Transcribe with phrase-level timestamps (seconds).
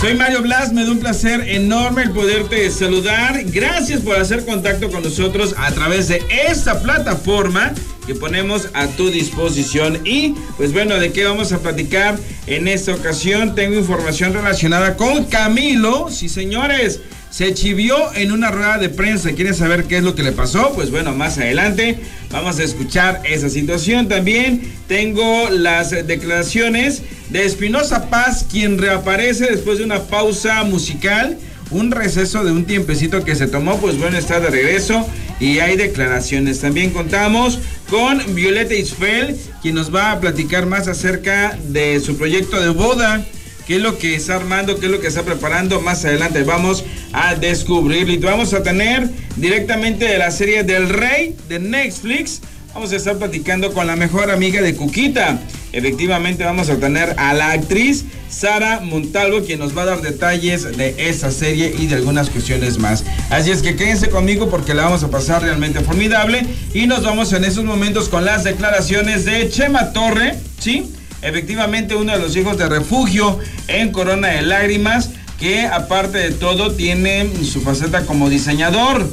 [0.00, 3.38] Soy Mario Blas, me da un placer enorme el poderte saludar.
[3.44, 7.74] Gracias por hacer contacto con nosotros a través de esta plataforma
[8.06, 10.00] que ponemos a tu disposición.
[10.06, 13.54] Y pues bueno, ¿de qué vamos a platicar en esta ocasión?
[13.54, 16.08] Tengo información relacionada con Camilo.
[16.08, 19.32] Sí, señores se chivió en una rueda de prensa.
[19.32, 20.72] ¿Quieren saber qué es lo que le pasó?
[20.74, 21.98] Pues bueno, más adelante
[22.30, 24.08] vamos a escuchar esa situación.
[24.08, 31.38] También tengo las declaraciones de Espinosa Paz, quien reaparece después de una pausa musical.
[31.70, 35.76] Un receso de un tiempecito que se tomó, pues bueno, está de regreso y hay
[35.76, 36.58] declaraciones.
[36.58, 42.60] También contamos con Violeta Isfel, quien nos va a platicar más acerca de su proyecto
[42.60, 43.24] de boda
[43.70, 45.80] qué es lo que está armando, qué es lo que está preparando.
[45.80, 51.36] Más adelante vamos a descubrirlo y vamos a tener directamente de la serie del Rey
[51.48, 52.40] de Netflix.
[52.74, 55.38] Vamos a estar platicando con la mejor amiga de Cuquita.
[55.72, 60.76] Efectivamente vamos a tener a la actriz Sara Montalvo, quien nos va a dar detalles
[60.76, 63.04] de esa serie y de algunas cuestiones más.
[63.30, 66.44] Así es que quédense conmigo porque la vamos a pasar realmente formidable.
[66.74, 70.90] Y nos vamos en esos momentos con las declaraciones de Chema Torre, ¿sí?
[71.22, 76.72] Efectivamente uno de los hijos de refugio en Corona de Lágrimas, que aparte de todo
[76.72, 79.06] tiene su faceta como diseñador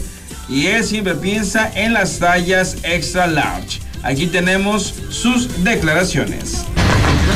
[0.50, 3.80] y él siempre piensa en las tallas extra large.
[4.04, 6.66] Aquí tenemos sus declaraciones.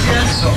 [0.10, 0.48] Gracias.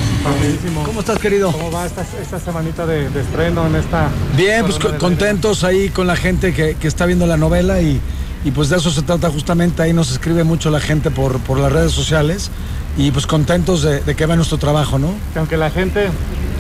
[0.85, 1.53] ¿Cómo estás, querido?
[1.53, 4.09] ¿Cómo va esta, semanita de, estreno en esta...
[4.37, 8.01] Bien, pues contentos ahí con la gente que, está viendo la novela y,
[8.51, 9.83] pues de eso se trata justamente.
[9.83, 12.51] Ahí nos escribe mucho la gente por, por las redes sociales
[12.97, 15.15] y pues contentos de, que va nuestro trabajo, ¿no?
[15.37, 16.09] aunque la gente,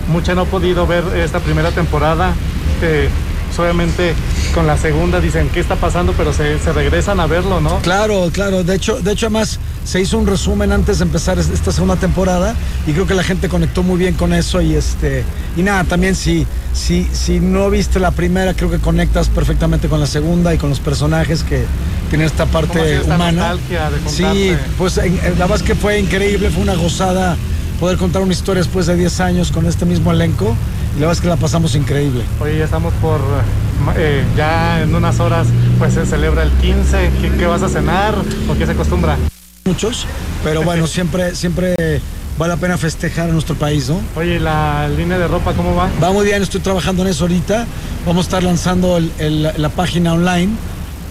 [0.08, 2.32] mucha no ha podido ver esta primera temporada,
[2.80, 3.08] que
[3.58, 4.14] obviamente
[4.52, 7.78] con la segunda dicen qué está pasando, pero se, regresan a verlo, ¿no?
[7.80, 8.64] Claro, claro.
[8.64, 12.54] De hecho, de hecho, además se hizo un resumen antes de empezar esta segunda temporada
[12.86, 15.24] y creo que la gente conectó muy bien con eso y este
[15.56, 20.00] y nada, también si si si no viste la primera, creo que conectas perfectamente con
[20.00, 21.64] la segunda y con los personajes que
[22.08, 23.56] tienen esta parte humana.
[24.06, 25.03] sí, pues la
[25.47, 27.36] verdad es que fue increíble, fue una gozada
[27.80, 30.56] poder contar una historia después de 10 años con este mismo elenco
[30.97, 32.22] y la verdad es que la pasamos increíble.
[32.41, 33.20] Oye, ya estamos por,
[33.97, 35.48] eh, ya en unas horas,
[35.78, 37.10] pues se celebra el 15.
[37.38, 38.14] ¿Qué, vas a cenar
[38.48, 39.16] o qué se acostumbra?
[39.66, 40.06] Muchos,
[40.42, 41.75] pero bueno, siempre, siempre
[42.36, 43.98] vale la pena festejar en nuestro país, ¿no?
[44.14, 45.88] Oye, ¿la línea de ropa cómo va?
[46.02, 47.66] Va muy bien, estoy trabajando en eso ahorita.
[48.04, 50.53] Vamos a estar lanzando la página online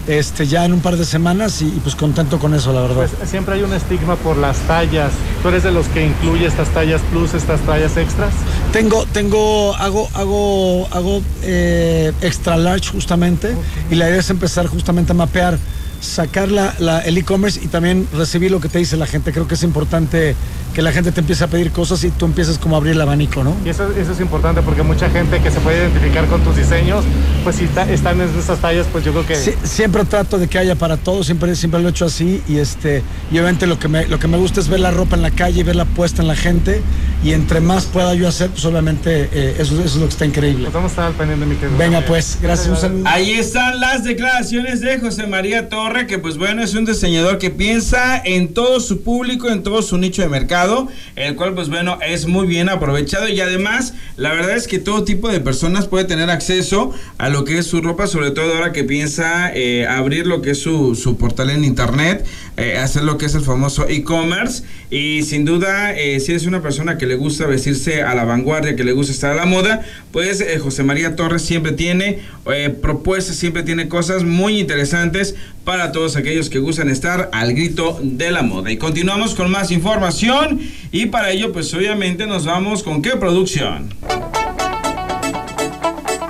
[0.06, 3.08] este, ya en un par de semanas y, pues contento con eso, la verdad.
[3.10, 5.12] Pues siempre hay un estigma por las tallas.
[5.42, 8.32] ¿Tú eres de los que incluye estas tallas plus, estas tallas extras?
[8.72, 13.54] Tengo, tengo, hago, hago, hago eh, extra large justamente
[13.90, 15.58] y la idea es empezar justamente a mapear
[16.04, 19.32] sacar la, el e-commerce y también recibir lo que te dice la gente.
[19.32, 20.34] Creo que es importante
[20.74, 23.00] que la gente te empiece a pedir cosas y tú empieces como a abrir el
[23.00, 23.56] abanico, ¿no?
[23.64, 27.04] Y eso, eso es importante porque mucha gente que se puede identificar con tus diseños,
[27.44, 29.36] pues si están en esas tallas, pues yo creo que...
[29.66, 33.02] siempre trato de que haya para todos, siempre, siempre lo he hecho así y este
[33.30, 35.30] y obviamente lo que, me, lo que me gusta es ver la ropa en la
[35.30, 36.82] calle y verla puesta en la gente
[37.22, 40.64] y entre más pueda yo hacer, pues obviamente eh, eso, es lo que está increíble.
[40.64, 41.78] Pues vamos a estar pendiente, mi querido.
[41.78, 42.84] Venga pues, gracias.
[43.04, 48.20] Ahí están las declaraciones de José María Que pues bueno, es un diseñador que piensa
[48.24, 52.26] en todo su público, en todo su nicho de mercado el cual pues bueno es
[52.26, 53.28] muy bien aprovechado.
[53.28, 57.44] Y además la verdad es que todo tipo de personas puede tener acceso a lo
[57.44, 61.16] que es su ropa, sobre todo ahora que piensa eh, abrir lo que es su,
[61.18, 62.26] portal en internet,
[62.56, 66.62] eh, hacer lo que es el famoso e-commerce y sin duda eh, si eres una
[66.62, 69.82] persona que le gusta vestirse a la vanguardia, que le gusta estar a la moda,
[70.12, 72.20] pues José María Torres siempre tiene
[72.80, 78.30] propuestas, siempre tiene cosas muy interesantes para todos aquellos que gustan estar al grito de
[78.30, 78.70] la moda.
[78.70, 80.60] Y continuamos con más información
[80.92, 83.94] y para ello pues obviamente nos vamos con qué producción.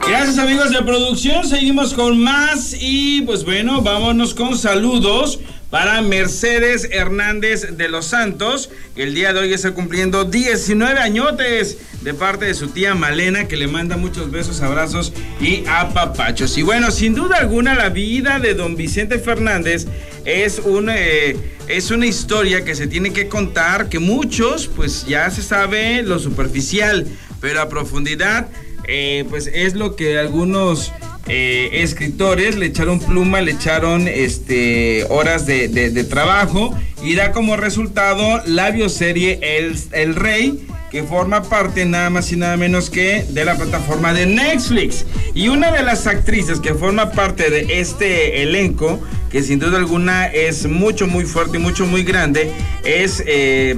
[0.07, 5.41] Gracias amigos de producción, seguimos con más y pues bueno, vámonos con saludos
[5.71, 12.15] para Mercedes Hernández de los Santos, el día de hoy está cumpliendo 19 añotes de
[12.15, 16.57] parte de su tía Malena, que le manda muchos besos, abrazos y apapachos.
[16.59, 19.87] Y bueno, sin duda alguna, la vida de don Vicente Fernández
[20.25, 25.31] es una, eh, es una historia que se tiene que contar, que muchos, pues ya
[25.31, 27.07] se sabe lo superficial,
[27.41, 28.49] pero a profundidad,
[28.87, 30.93] eh, pues es lo que algunos
[31.27, 38.43] eh, escritores le echaron pluma, le echaron este, horas de, trabajo y da como resultado
[38.47, 43.45] la bioserie El, El Rey que forma parte nada más y nada menos que de
[43.45, 45.05] la plataforma de Netflix.
[45.35, 50.27] Y una de las actrices que forma parte de este elenco, que sin duda alguna
[50.27, 52.49] es mucho, muy fuerte y mucho, muy grande,
[52.85, 53.77] es eh,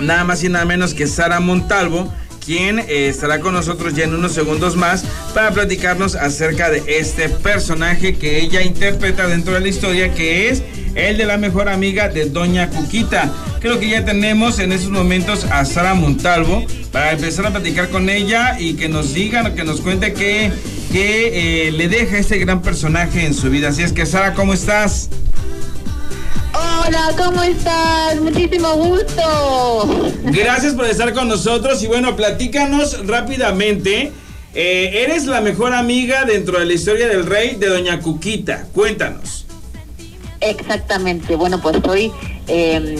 [0.00, 2.12] nada más y nada menos que Sara Montalvo
[2.44, 5.04] quien eh, estará con nosotros ya en unos segundos más
[5.34, 10.62] para platicarnos acerca de este personaje que ella interpreta dentro de la historia, que es
[10.94, 13.32] el de la mejor amiga de Doña Cuquita.
[13.60, 18.10] Creo que ya tenemos en esos momentos a Sara Montalvo para empezar a platicar con
[18.10, 20.52] ella y que nos diga, que nos cuente qué,
[20.92, 23.68] qué eh, le deja este gran personaje en su vida.
[23.68, 25.08] Así es que Sara, ¿cómo estás?
[26.86, 28.20] Hola, ¿cómo estás?
[28.20, 30.12] Muchísimo gusto.
[30.24, 34.12] Gracias por estar con nosotros y bueno, platícanos rápidamente.
[34.54, 38.66] Eh, eres la mejor amiga dentro de la historia del rey de Doña Cuquita.
[38.74, 39.46] Cuéntanos.
[40.40, 41.36] Exactamente.
[41.36, 42.12] Bueno, pues soy,
[42.48, 42.96] em,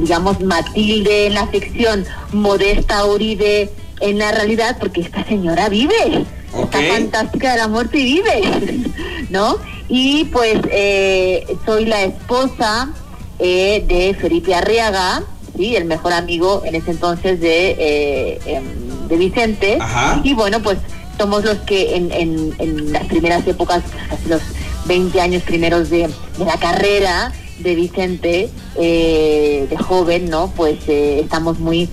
[0.00, 3.70] digamos, Matilde en la ficción, Modesta Uribe
[4.00, 6.24] en la realidad, porque esta señora vive.
[6.62, 8.84] Está fantástica de la muerte y vive,
[9.30, 9.58] ¿no?
[9.88, 12.90] Y pues eh, soy la esposa
[13.38, 15.22] eh, de Felipe Arriaga,
[15.56, 15.76] ¿sí?
[15.76, 19.78] el mejor amigo en ese entonces de, eh, em, de Vicente.
[20.22, 20.78] Y bueno, pues
[21.18, 24.40] somos los que en, en, las primeras épocas, casi los
[24.86, 26.08] 20 años primeros de,
[26.38, 30.50] la carrera de Vicente, de joven, ¿no?
[30.56, 31.88] Pues estamos muy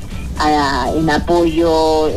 [0.97, 2.09] en apoyo,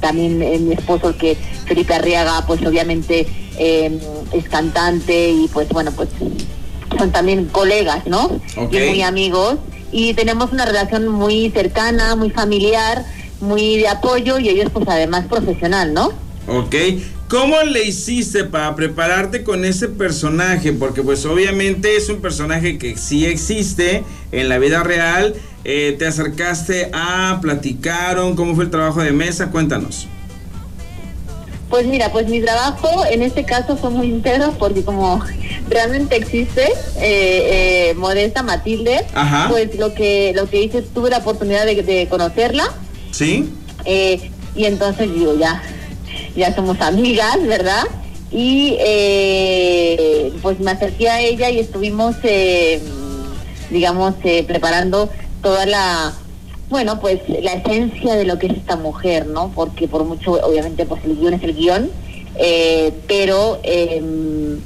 [0.00, 1.36] también mi esposo que
[1.66, 3.26] Felipe Arriaga, pues obviamente
[3.58, 3.98] eh,
[4.32, 6.08] es cantante y pues bueno, pues
[6.98, 8.40] son también colegas, ¿no?
[8.70, 9.56] Y muy amigos.
[9.90, 13.04] Y tenemos una relación muy cercana, muy familiar,
[13.40, 16.12] muy de apoyo y ellos pues además profesional, ¿no?
[16.48, 16.74] Ok.
[17.28, 20.74] ¿Cómo le hiciste para prepararte con ese personaje?
[20.74, 25.34] Porque pues obviamente es un personaje que sí existe en la vida real.
[25.64, 28.36] Eh, ¿Te acercaste a, platicaron?
[28.36, 29.50] ¿Cómo fue el trabajo de mesa?
[29.50, 30.08] Cuéntanos.
[31.72, 35.24] Pues mira, pues mi trabajo en este caso fue muy íntegro porque como
[35.70, 36.64] realmente existe
[36.98, 39.06] eh, eh, Modesta Matilde,
[39.48, 42.64] pues lo que lo que hice tuve la oportunidad de, conocerla.
[43.10, 43.48] Sí.
[43.86, 45.62] Eh, y entonces digo ya,
[46.36, 47.84] ya somos amigas, ¿verdad?
[48.30, 48.76] Y
[50.42, 52.16] pues me acerqué a ella y estuvimos,
[53.70, 54.14] digamos,
[54.46, 55.08] preparando
[55.40, 56.12] toda la
[56.72, 59.52] bueno, pues la esencia de lo que es esta mujer, ¿no?
[59.54, 61.90] Porque por mucho, obviamente, pues el guion es el guion,
[62.36, 64.58] eh, pero em,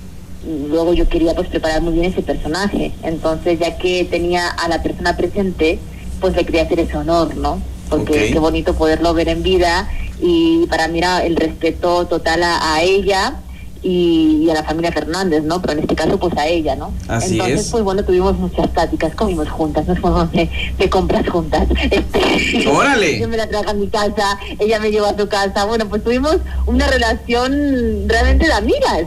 [0.70, 2.92] luego yo quería pues preparar muy bien ese personaje.
[3.02, 5.80] Entonces, ya que tenía a la persona presente,
[6.20, 7.60] pues le quería hacer ese honor, ¿no?
[7.90, 12.82] Porque qué bonito poderlo ver en vida y para mí era el respeto total a
[12.82, 13.40] ella
[13.82, 15.60] y, a la familia Fernández, ¿no?
[15.60, 16.92] Pero en este caso, pues a ella, ¿no?
[17.08, 21.68] Así Entonces, pues bueno, tuvimos muchas pláticas, comimos juntas, nos fuimos de, compras juntas.
[21.90, 23.18] Este, ¡Órale!
[23.18, 25.64] Yo me la traje a mi casa, ella me llevó a su casa.
[25.64, 26.36] Bueno, pues tuvimos
[26.66, 29.04] una relación realmente de amigas.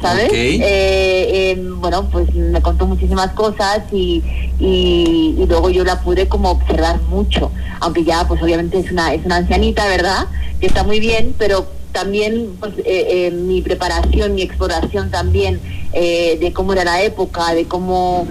[0.00, 0.32] ¿sabes?
[0.32, 4.20] Eh, em, bueno, pues me contó muchísimas cosas y,
[4.58, 9.14] y, y, luego yo la pude como observar mucho, aunque ya pues obviamente es una,
[9.14, 10.26] es una ancianita, ¿verdad?
[10.60, 15.60] Que está muy bien, pero también pues, eh, eh, mi preparación, mi exploración también
[15.92, 18.26] eh, de cómo era la época, de cómo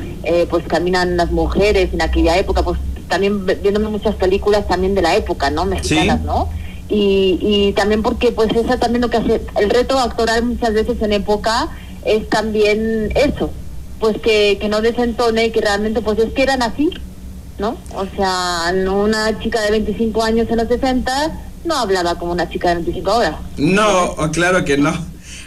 [0.50, 5.16] pues caminan las mujeres en aquella época, pues también viéndome muchas películas también de la
[5.16, 5.66] época, ¿no?
[5.66, 6.50] Mexicanas, ¿no?
[6.90, 11.02] Y, y también porque pues esa también lo que hace, el reto actoral muchas veces
[11.02, 11.70] en época
[12.06, 13.50] es también eso,
[14.00, 16.92] pues que, que no desentone y que realmente pues es que eran así,
[17.58, 17.78] ¿no?
[17.96, 22.70] O sea, una chica de 25 años en los 60 no hablaba como una chica
[22.70, 23.36] de 25 horas.
[23.58, 24.94] No, claro que no.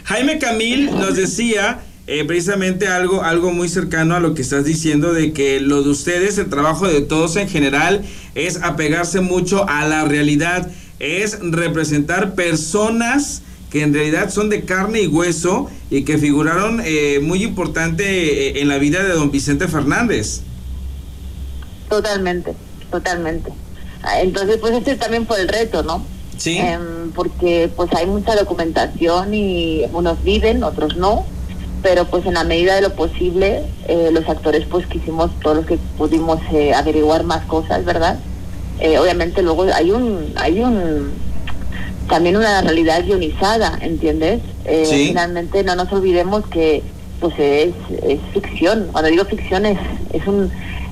[0.05, 5.13] Jaime Camil nos decía eh, precisamente algo, algo muy cercano a lo que estás diciendo
[5.13, 8.03] de que lo de ustedes, el trabajo de todos en general,
[8.35, 10.69] es apegarse mucho a la realidad,
[10.99, 13.41] es representar personas
[13.71, 18.03] que en realidad son de carne y hueso y que figuraron eh, muy importante
[18.49, 20.41] eh, en la vida de don Vicente Fernández.
[21.89, 22.53] Totalmente,
[22.91, 23.51] totalmente.
[24.21, 26.03] Entonces, pues este también fue el reto, ¿no?
[26.37, 26.57] Sí.
[26.57, 31.25] Em, porque pues hay mucha documentación y unos viven, otros no,
[31.81, 35.65] pero pues en la medida de lo posible eh, los actores pues quisimos todo lo
[35.65, 38.19] que pudimos eh, averiguar más cosas, ¿verdad?
[38.79, 41.11] Eh, obviamente luego hay un hay un
[42.09, 44.41] también una realidad guionizada, ¿entiendes?
[44.65, 45.07] Sí.
[45.07, 46.83] Finalmente no nos olvidemos que
[47.19, 48.89] pues es, es ficción.
[48.91, 49.79] Cuando digo ficción es
[50.11, 50.51] es un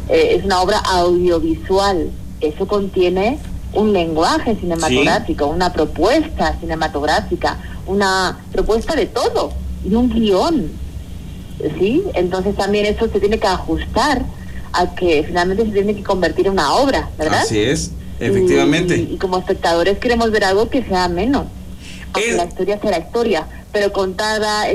[0.10, 2.10] es una obra audiovisual
[2.48, 3.40] eso contiene
[3.74, 7.58] un lenguaje cinematográfico, una propuesta cinematográfica,
[7.88, 9.52] una propuesta de todo
[9.84, 10.72] y un guion.
[11.80, 12.04] ¿Sí?
[12.14, 14.24] Entonces también eso se tiene que ajustar
[14.74, 17.42] a que finalmente se tiene que convertir en una obra, ¿verdad?
[17.42, 18.98] Así es, efectivamente.
[18.98, 21.46] Y, como espectadores queremos ver algo que sea menos.
[22.14, 24.66] Aunque la historia sea la historia, pero contada,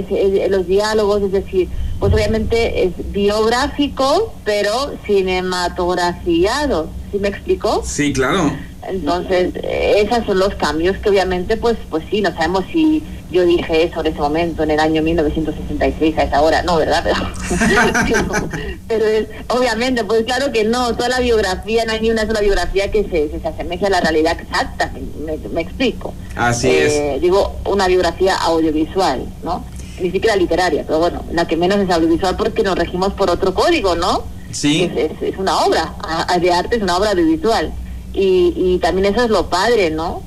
[0.49, 1.69] los diálogos, es decir,
[2.01, 6.89] pues obviamente es biográfico, pero cinematografiado.
[7.11, 7.83] ¿Sí me explicó?
[7.85, 8.53] Sí, claro.
[8.87, 13.85] Entonces, esos son los cambios que obviamente, pues, pues sí, no sabemos si yo dije
[13.85, 17.05] eso en ese momento, en el año 1966, a esa hora, no, ¿verdad?
[17.05, 18.49] Pero,
[18.89, 22.41] pero, es, obviamente, pues claro que no, toda la biografía, no hay ni una sola
[22.41, 24.91] biografía que se, se, asemeje a la realidad exacta,
[25.53, 26.15] me, explico.
[26.37, 27.21] Así eh, es.
[27.21, 29.65] Digo, una biografía audiovisual, ¿no?
[30.01, 33.53] Ni siquiera literaria, pero bueno, la que menos es audiovisual porque nos regimos por otro
[33.53, 34.25] código, ¿no?
[34.51, 34.91] Sí.
[34.97, 35.95] Es, es, una obra
[36.41, 37.73] de arte, es una obra audiovisual.
[38.15, 40.23] Y, y también eso es lo padre, ¿no?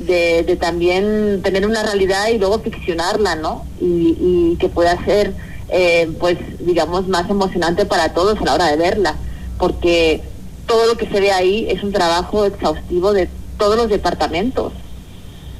[0.00, 3.64] de, también tener una realidad y luego ficcionarla, ¿no?
[3.80, 5.32] Y, que pueda ser,
[5.68, 9.16] eh, pues, digamos, más emocionante para todos a la hora de verla,
[9.58, 10.22] porque
[10.66, 13.28] todo lo que se ve ahí es un trabajo exhaustivo de
[13.58, 14.72] todos los departamentos,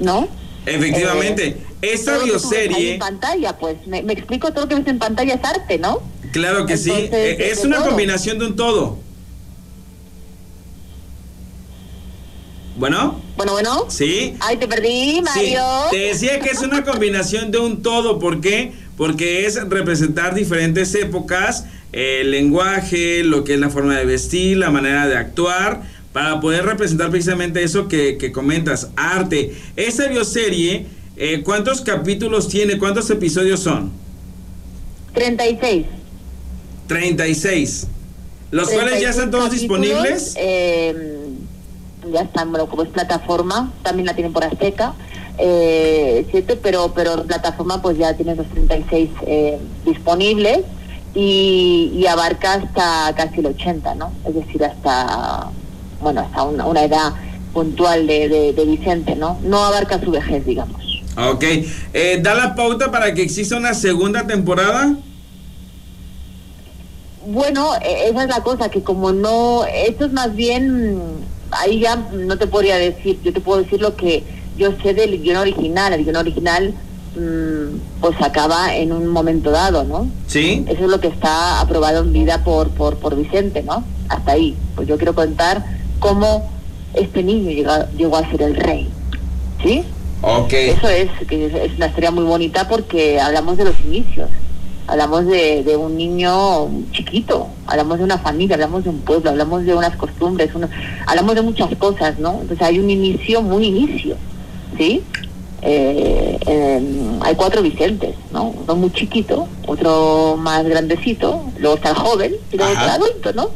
[0.01, 0.29] ¿no?
[0.65, 1.49] Efectivamente.
[1.49, 2.95] Eh, Esta bioserie.
[2.95, 6.01] En pantalla, pues, me, explico, todo lo que ves en pantalla es arte, ¿no?
[6.37, 6.93] Claro que sí.
[6.93, 8.99] Eh, es una combinación de un todo.
[12.77, 13.23] Bueno.
[13.39, 13.87] Bueno, bueno.
[13.89, 14.35] Sí.
[14.41, 15.63] Ay, te perdí, Mario.
[15.91, 18.19] Te decía que es una combinación de un todo.
[18.19, 18.73] ¿Por qué?
[18.99, 24.69] Porque es representar diferentes épocas, el lenguaje, lo que es la forma de vestir, la
[24.69, 29.55] manera de actuar, para poder representar precisamente eso que, comentas, arte.
[29.75, 32.77] Esa bioserie, eh, ¿cuántos capítulos tiene?
[32.77, 33.91] ¿Cuántos episodios son?
[35.15, 35.87] 36.
[36.87, 37.89] 36.
[38.51, 40.35] ¿Los cuales ya están todos disponibles?
[40.37, 41.17] Eh,
[42.13, 44.95] ya están, bueno, como es plataforma, también la tienen por Azteca,
[45.39, 46.27] eh,
[46.63, 50.61] pero, pero plataforma pues ya tiene los 36 eh, disponibles
[51.15, 54.13] y, abarca hasta casi el 80, ¿no?
[54.27, 55.51] Es decir, hasta,
[56.01, 57.15] bueno, hasta una, edad
[57.53, 59.39] puntual de, de, Vicente, ¿no?
[59.43, 60.81] No abarca su vejez, digamos.
[61.17, 61.45] Ok.
[61.95, 64.95] Eh, ¿Da la pauta para que exista una segunda temporada?
[67.27, 71.97] Bueno, e, esa es la cosa, que como no, esto es más bien ahí ya
[71.97, 74.25] no te podría decir, yo te puedo decir lo que
[74.57, 76.75] yo sé del guion original, el guion original
[77.15, 80.09] mm, pues acaba en un momento dado, ¿no?
[80.27, 80.65] Sí.
[80.69, 83.85] Eso es lo que está aprobado en vida por, por, por Vicente, ¿no?
[84.09, 84.57] Hasta ahí.
[84.75, 85.65] Pues yo quiero contar
[85.99, 86.49] cómo
[86.95, 88.89] este niño llegó, llegó a ser el rey,
[89.63, 89.85] ¿sí?
[90.23, 90.53] Ok.
[90.53, 94.31] Eso es, que es una historia muy bonita porque hablamos de los inicios
[94.87, 99.75] hablamos de, un niño chiquito, hablamos de una familia, hablamos de un pueblo, hablamos de
[99.75, 100.51] unas costumbres,
[101.07, 102.39] hablamos de muchas cosas, ¿no?
[102.41, 104.17] Entonces hay un inicio, muy inicio,
[104.77, 105.03] ¿sí?
[105.63, 108.51] Eh, em, hay cuatro Vicentes, ¿no?
[108.51, 113.33] Uno muy chiquito, otro más grandecito, luego está el joven y luego está el adulto,
[113.33, 113.51] ¿no?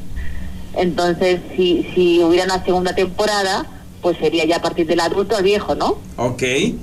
[0.75, 3.67] Entonces, si, si hubiera una segunda temporada,
[4.03, 5.99] pues sería ya a partir del adulto al viejo, ¿no?
[6.17, 6.43] Ok.
[6.43, 6.77] Eh,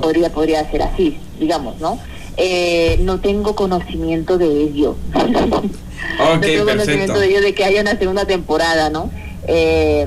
[0.00, 1.98] podría, podría ser así, digamos, ¿no?
[2.36, 4.96] Eh, no tengo conocimiento de ello.
[5.14, 9.10] no tengo conocimiento de ello de que haya una segunda temporada, ¿no?
[9.46, 10.06] Eh,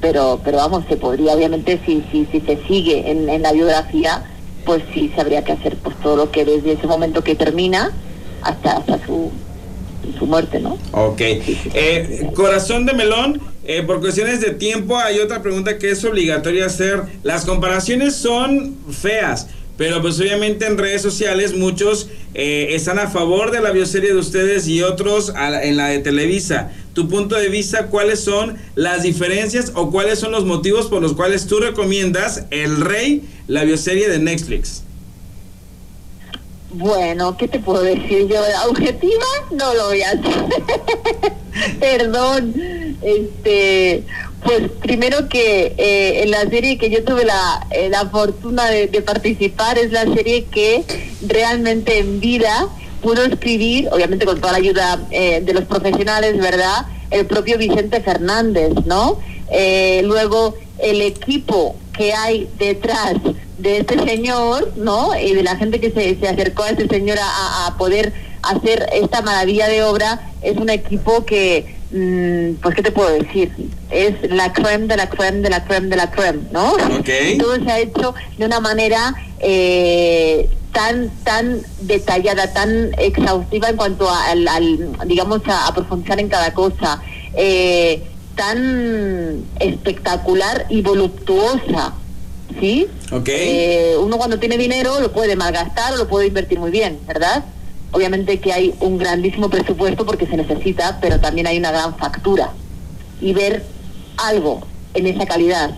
[0.00, 4.22] pero, pero vamos, se podría, obviamente, si, si, si se sigue en, la biografía,
[4.64, 7.90] pues sí se habría que hacer pues todo lo que desde ese momento que termina
[8.42, 9.32] hasta, hasta su,
[10.18, 10.78] su muerte, ¿no?
[10.92, 11.20] Ok.
[11.20, 13.40] Eh, corazón de melón,
[13.86, 17.02] por cuestiones de tiempo hay otra pregunta que es obligatoria hacer.
[17.22, 19.48] Las comparaciones son feas.
[19.76, 24.18] Pero pues obviamente en redes sociales muchos eh, están a favor de la bioserie de
[24.18, 26.70] ustedes y otros en la de Televisa.
[26.92, 31.14] Tu punto de vista, ¿cuáles son las diferencias o cuáles son los motivos por los
[31.14, 34.84] cuales tú recomiendas El Rey, la bioserie de Netflix?
[36.70, 38.40] Bueno, ¿qué te puedo decir yo?
[38.68, 40.44] Objetiva no lo voy a hacer.
[41.80, 42.54] Perdón.
[43.02, 44.02] Este,
[44.44, 48.88] pues primero que eh, en la serie que yo tuve la, eh, la fortuna de,
[49.00, 50.84] participar es la serie que
[51.26, 52.68] realmente en vida
[53.00, 56.86] pudo escribir, obviamente con toda la ayuda eh, de los profesionales, ¿verdad?
[57.10, 59.18] El propio Vicente Fernández, ¿no?
[60.02, 63.14] luego el equipo que hay detrás
[63.58, 65.16] de este señor, ¿no?
[65.16, 68.88] Y de la gente que se, se acercó a este señor a, a poder hacer
[68.92, 71.76] esta maravilla de obra, es un equipo que
[72.60, 73.52] pues qué te puedo decir,
[73.90, 76.72] es la creme de la creme de la creme de la creme, ¿no?
[77.38, 84.10] Todo se ha hecho de una manera eh, tan tan detallada, tan exhaustiva en cuanto
[84.10, 87.00] al, digamos, a, profundizar en cada cosa,
[87.34, 88.02] eh,
[88.34, 91.94] tan espectacular y voluptuosa.
[92.60, 92.88] ¿Sí?
[93.26, 97.44] Eh, uno cuando tiene dinero lo puede malgastar o lo puede invertir muy bien, ¿verdad?
[97.94, 102.50] Obviamente que hay un grandísimo presupuesto porque se necesita, pero también hay una gran factura.
[103.20, 103.64] Y ver
[104.16, 104.62] algo
[104.94, 105.70] en esa calidad,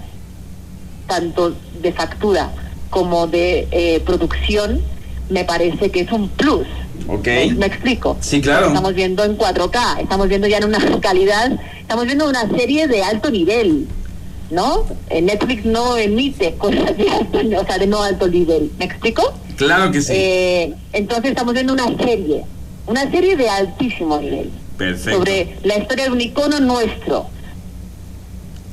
[1.06, 2.52] tanto de factura
[2.88, 4.80] como de eh, producción,
[5.28, 6.66] me parece que es un plus.
[7.06, 7.50] Okay.
[7.50, 8.16] ¿Me, explico?
[8.20, 8.68] Sí, claro.
[8.68, 13.02] Estamos viendo en 4K, estamos viendo ya en una calidad, estamos viendo una serie de
[13.02, 13.88] alto nivel.
[14.50, 14.86] ¿no?
[15.10, 18.70] Netflix no emite cosas de alto, o sea, de no alto nivel.
[18.78, 19.34] ¿Me explico?
[19.56, 20.12] Claro que sí.
[20.14, 22.44] Eh, entonces estamos viendo una serie,
[22.86, 24.50] una serie de altísimo nivel.
[24.76, 25.18] Perfecto.
[25.18, 27.26] Sobre la historia de un icono nuestro.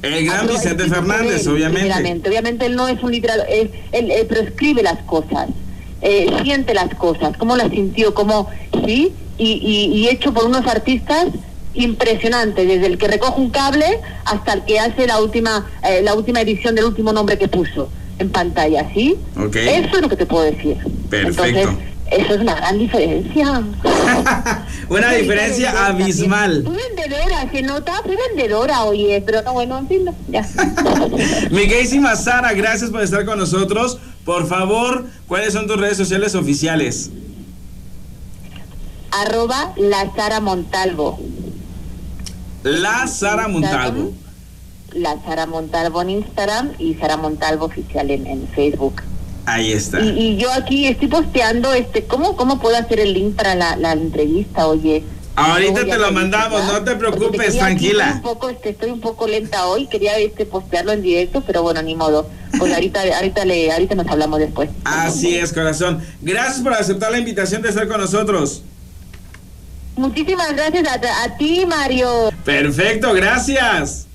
[0.01, 2.29] El gran Hablo Vicente Fernández, él, obviamente.
[2.29, 5.47] Obviamente él no es un literal, él, él, él prescribe las cosas,
[6.01, 8.49] eh, siente las cosas, cómo las sintió, cómo,
[8.85, 11.27] sí, y, y, y hecho por unos artistas
[11.73, 13.85] impresionantes, desde el que recoge un cable
[14.25, 17.89] hasta el que hace la última, eh, la última edición del último nombre que puso
[18.19, 19.17] en pantalla, ¿sí?
[19.35, 20.77] Eso es lo que te puedo decir.
[21.09, 21.59] Perfecto.
[21.59, 23.63] Entonces, eso es una gran diferencia.
[24.89, 26.63] Una diferencia abismal.
[26.63, 30.47] Fui vendedora, se nota, fui vendedora, oye, pero no, bueno, en fin, ya.
[31.49, 33.97] Mi queridísima Sara, gracias por estar con nosotros.
[34.25, 37.09] Por favor, ¿cuáles son tus redes sociales oficiales?
[39.11, 41.19] Arroba la Sara Montalvo.
[42.63, 44.13] La Sara Montalvo.
[44.95, 49.01] La Sara Montalvo en Instagram y Sara Montalvo oficial en, en Facebook.
[49.45, 49.99] Ahí está.
[49.99, 53.75] Y, y yo aquí estoy posteando, este, ¿cómo, cómo puedo hacer el link para la,
[53.75, 55.03] la entrevista, oye?
[55.35, 58.13] Ahorita te lo mandamos, no te preocupes, tranquila.
[58.15, 61.81] Un poco, este, estoy un poco lenta hoy, quería este postearlo en directo, pero bueno,
[61.81, 62.29] ni modo.
[62.59, 64.69] Pues ahorita, ahorita le, ahorita nos hablamos después.
[64.83, 66.05] Así es, corazón.
[66.21, 68.61] Gracias por aceptar la invitación de estar con nosotros.
[69.95, 72.31] Muchísimas gracias a, a ti, Mario.
[72.45, 74.07] Perfecto, gracias.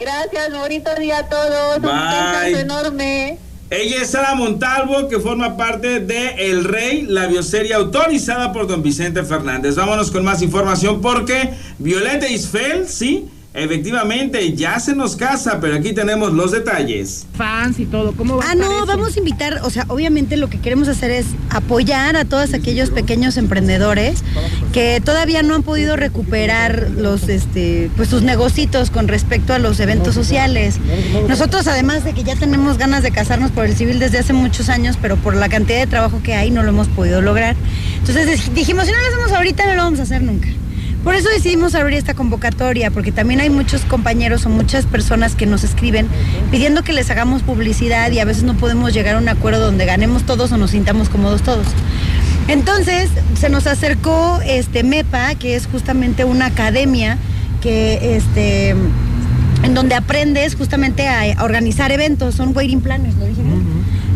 [0.00, 1.76] Gracias, bonito día a todos.
[1.76, 1.92] Un Bye.
[1.92, 3.38] besazo enorme.
[3.68, 8.82] Ella es Sara Montalvo, que forma parte de El Rey, la bioserie autorizada por don
[8.82, 9.76] Vicente Fernández.
[9.76, 15.92] Vámonos con más información porque Violeta Isfel, sí, efectivamente ya se nos casa, pero aquí
[15.92, 17.26] tenemos los detalles.
[17.36, 18.12] fans y todo.
[18.12, 18.86] ¿Cómo va a Ah, estar no, eso?
[18.86, 22.90] vamos a invitar, o sea, obviamente lo que queremos hacer es apoyar a todos aquellos
[22.90, 24.22] pequeños emprendedores
[24.72, 29.80] que todavía no han podido recuperar los, este, pues sus negocitos con respecto a los
[29.80, 30.76] eventos sociales.
[31.28, 34.68] Nosotros, además de que ya tenemos ganas de casarnos por el civil desde hace muchos
[34.68, 37.56] años, pero por la cantidad de trabajo que hay no lo hemos podido lograr.
[37.98, 40.48] Entonces dij- dijimos, si no lo hacemos ahorita, no lo vamos a hacer nunca.
[41.04, 45.46] Por eso decidimos abrir esta convocatoria, porque también hay muchos compañeros o muchas personas que
[45.46, 46.08] nos escriben
[46.50, 49.86] pidiendo que les hagamos publicidad y a veces no podemos llegar a un acuerdo donde
[49.86, 51.66] ganemos todos o nos sintamos cómodos todos.
[52.48, 57.16] Entonces se nos acercó este MEPA, que es justamente una academia
[57.62, 58.70] que este
[59.62, 63.62] en donde aprendes justamente a, a organizar eventos, son waiting planners, lo dije bien.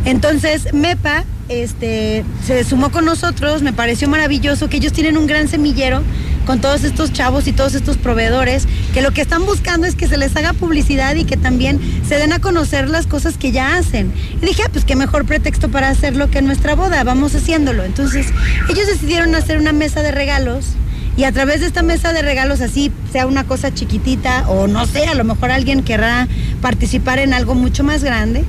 [0.05, 5.49] Entonces, MEPA este, se sumó con nosotros, me pareció maravilloso que ellos tienen un gran
[5.49, 6.03] semillero
[6.47, 10.07] con todos estos chavos y todos estos proveedores, que lo que están buscando es que
[10.09, 13.77] se les haga publicidad y que también se den a conocer las cosas que ya
[13.77, 14.13] hacen.
[14.43, 17.85] Y dije, ah, pues qué mejor pretexto para hacerlo que en nuestra boda, vamos haciéndolo.
[17.85, 18.27] Entonces,
[18.69, 20.75] ellos decidieron hacer una mesa de regalos
[21.17, 24.85] y a través de esta mesa de regalos así sea una cosa chiquitita o no
[24.85, 26.27] sé, a lo mejor alguien querrá
[26.61, 28.45] participar en algo mucho más grande.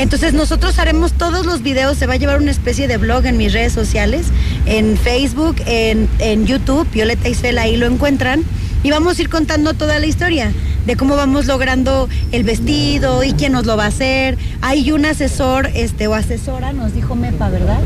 [0.00, 3.36] Entonces nosotros haremos todos los videos, se va a llevar una especie de blog en
[3.36, 4.28] mis redes sociales,
[4.64, 8.42] en Facebook, en, en YouTube, Violeta Isfel, ahí lo encuentran.
[8.82, 10.54] Y vamos a ir contando toda la historia
[10.86, 14.38] de cómo vamos logrando el vestido y quién nos lo va a hacer.
[14.62, 17.80] Hay un asesor este, o asesora, nos dijo Mepa, ¿verdad?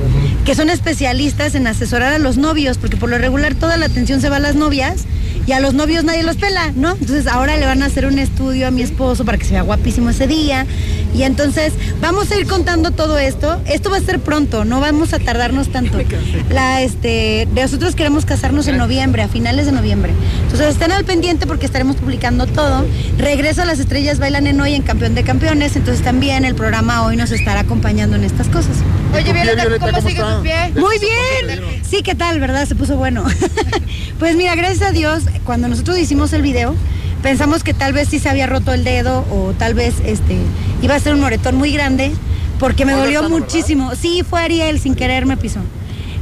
[0.44, 4.20] Que son especialistas en asesorar a los novios, porque por lo regular toda la atención
[4.20, 5.05] se va a las novias
[5.46, 6.92] y a los novios nadie los pela, ¿no?
[6.92, 9.62] Entonces ahora le van a hacer un estudio a mi esposo para que se vea
[9.62, 10.66] guapísimo ese día.
[11.14, 13.61] Y entonces vamos a ir contando todo esto.
[13.66, 15.98] Esto va a ser pronto, no vamos a tardarnos tanto.
[16.50, 20.12] La, este, nosotros queremos casarnos en noviembre, a finales de noviembre.
[20.42, 22.85] Entonces estén al pendiente porque estaremos publicando todo.
[23.16, 27.05] Regreso a las estrellas bailan en hoy en Campeón de Campeones, entonces también el programa
[27.05, 28.77] hoy nos estará acompañando en estas cosas.
[29.14, 30.72] Oye, Violeta, ¿cómo, sigue tu pie?
[30.74, 31.83] Muy bien.
[31.88, 32.66] Sí, ¿qué tal, verdad?
[32.66, 33.24] Se puso bueno.
[34.18, 36.74] pues mira, gracias a Dios, cuando nosotros hicimos el video,
[37.22, 40.37] pensamos que tal vez sí se había roto el dedo o tal vez este
[40.85, 42.12] iba a ser un moretón muy grande
[42.59, 43.94] porque me dolió muchísimo.
[43.94, 45.61] Sí, fue Ariel sin querer me pisó.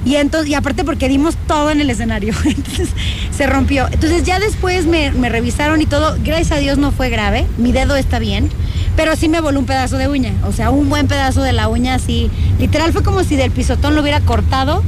[0.05, 2.89] Y entonces, y aparte porque dimos todo en el escenario, entonces
[3.37, 3.87] se rompió.
[3.91, 7.73] Entonces ya después me, me revisaron y todo, gracias a Dios no fue grave, mi
[7.73, 8.51] dedo está bien,
[8.97, 11.69] pero sí me voló un pedazo de uña, o sea, un buen pedazo de la
[11.69, 14.83] uña así, literal fue como si del pisotón lo hubiera cortado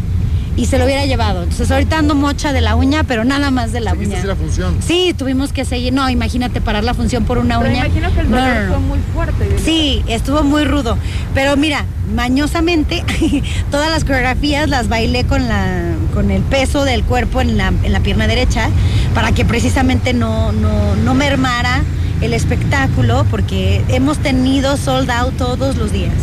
[0.57, 1.43] y se lo hubiera llevado.
[1.43, 4.25] Entonces ahorita ando mocha de la uña, pero nada más de la uña.
[4.25, 4.77] la función.
[4.87, 7.87] Sí, tuvimos que seguir, no, imagínate parar la función por una Pero uña.
[7.87, 8.69] imagino que el dolor no, no.
[8.69, 9.57] fue muy fuerte.
[9.65, 10.97] Sí, estuvo muy rudo.
[11.35, 13.03] Pero mira, mañosamente,
[13.71, 17.93] todas las coreografías las bailé con, la, con el peso del cuerpo en la, en
[17.93, 18.69] la pierna derecha
[19.15, 21.83] para que precisamente no, no, no mermara
[22.21, 26.15] el espectáculo porque hemos tenido sold out todos los días.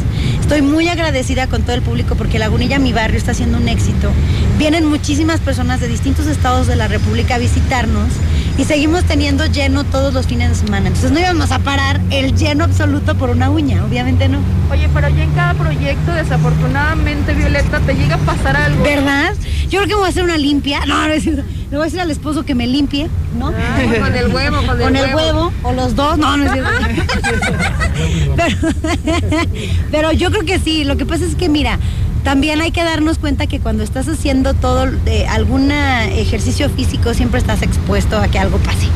[0.52, 4.12] Estoy muy agradecida con todo el público porque Lagunilla, mi barrio, está siendo un éxito.
[4.58, 8.10] Vienen muchísimas personas de distintos estados de la República a visitarnos
[8.62, 10.90] y seguimos teniendo lleno todos los fines de semana.
[10.90, 14.38] Entonces no íbamos a parar el lleno absoluto por una uña, obviamente no.
[14.72, 18.84] Oye, pero ya en cada proyecto, desafortunadamente, Violeta, te llega a pasar algo.
[18.84, 19.34] ¿Verdad?
[19.68, 20.86] Yo creo que me voy a hacer una limpia.
[20.86, 21.42] No, no es cierto.
[21.72, 23.48] Le voy a decir al esposo que me limpie, ¿no?
[23.48, 25.16] Ah, con el huevo, con el Con el huevo.
[25.16, 26.70] huevo, o los dos, no, no es cierto.
[28.36, 28.58] pero,
[29.92, 31.80] pero yo creo que sí, lo que pasa es que mira,
[32.24, 37.40] también hay que darnos cuenta que cuando estás haciendo todo eh, algún ejercicio físico siempre
[37.40, 38.88] estás expuesto a que algo pase.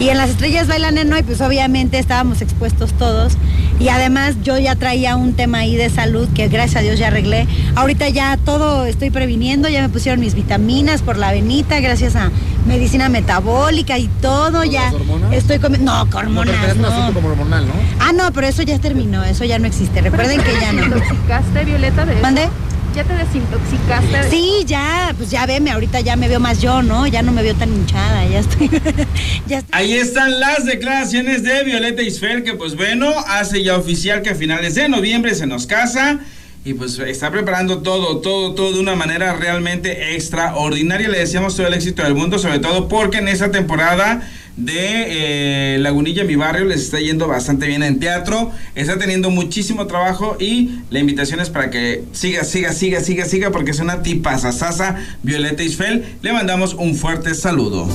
[0.00, 3.34] Y en las estrellas bailan en hoy, pues obviamente estábamos expuestos todos.
[3.78, 7.08] Y además yo ya traía un tema ahí de salud que gracias a Dios ya
[7.08, 7.46] arreglé.
[7.76, 12.30] Ahorita ya todo estoy previniendo, ya me pusieron mis vitaminas por la venita, gracias a
[12.66, 14.84] medicina metabólica y todo ya.
[14.86, 15.32] las hormonas?
[15.32, 15.92] Estoy comiendo.
[15.92, 16.88] No, No, hormonas, un no.
[16.88, 17.72] asunto como hormonal, ¿no?
[18.00, 20.00] Ah, no, pero eso ya terminó, eso ya no existe.
[20.00, 20.82] Recuerden que ya no.
[20.82, 22.22] ¿Desintoxicaste, Violeta, de eso?
[22.22, 22.48] ¿Mande?
[22.94, 24.16] ¿Ya te desintoxicaste?
[24.18, 27.06] de- Sí, ya, pues ya veme, ahorita ya me veo más yo, ¿no?
[27.06, 28.68] Ya no me veo tan hinchada, ya estoy.
[29.46, 29.70] ya estoy.
[29.72, 34.34] Ahí están las declaraciones de Violeta Isfer, que pues bueno, hace ya oficial que a
[34.34, 36.18] finales de noviembre se nos casa.
[36.64, 41.08] Y pues está preparando todo, todo, todo de una manera realmente extraordinaria.
[41.08, 44.22] Le deseamos todo el éxito del mundo, sobre todo porque en esta temporada
[44.56, 48.50] de eh, Lagunilla, mi barrio, les está yendo bastante bien en teatro.
[48.74, 53.50] Está teniendo muchísimo trabajo y la invitación es para que siga, siga, siga, siga, siga,
[53.50, 56.04] porque es una tipa sasa Violeta Isfel.
[56.22, 57.88] Le mandamos un fuerte saludo.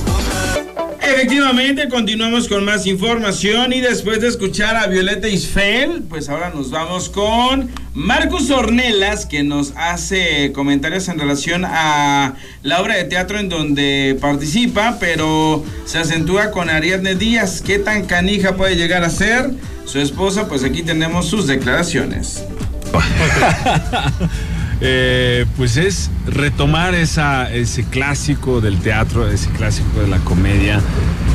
[1.18, 6.70] Efectivamente, continuamos con más información y después de escuchar a Violeta Isfel, pues ahora nos
[6.70, 13.40] vamos con Marcus Ornelas, que nos hace comentarios en relación a la obra de teatro
[13.40, 17.62] en donde participa, pero se acentúa con Ariadne Díaz.
[17.62, 19.50] ¿Qué tan canija puede llegar a ser
[19.86, 20.46] su esposa?
[20.46, 22.44] Pues aquí tenemos sus declaraciones.
[24.80, 30.80] Eh, pues es retomar ese clásico del teatro, ese clásico de la comedia,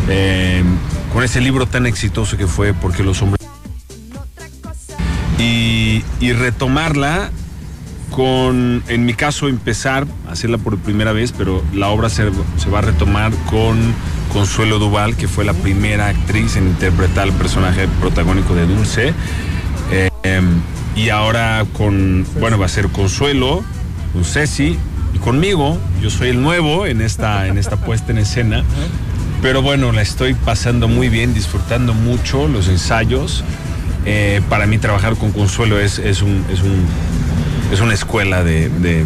[0.09, 0.63] eh,
[1.11, 3.39] con ese libro tan exitoso que fue Porque los hombres...
[5.39, 6.03] Y,
[6.33, 7.31] retomarla
[8.09, 12.69] con, en mi caso, empezar a hacerla por primera vez, pero la obra se, se
[12.69, 13.77] va a retomar con
[14.31, 19.13] Consuelo Duval, que fue la primera actriz en interpretar el personaje protagónico de Dulce.
[19.91, 20.61] Eh, em,
[20.95, 23.63] y ahora con, bueno, va a ser Consuelo,
[24.13, 24.77] con Ceci
[25.13, 25.77] y conmigo.
[26.01, 28.63] Yo soy el nuevo en esta, en esta puesta en escena.
[29.41, 33.43] Pero bueno, la estoy pasando muy bien, disfrutando mucho los ensayos.
[34.05, 36.85] Eh, para mí trabajar con Consuelo es, es, un, es, un,
[37.71, 39.05] es una escuela de, de-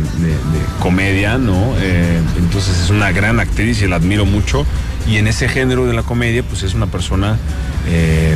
[0.79, 1.73] comedia, ¿no?
[1.79, 4.65] Eh, entonces es una gran actriz y la admiro mucho.
[5.07, 7.37] Y en ese género de la comedia, pues es una persona
[7.87, 8.35] eh,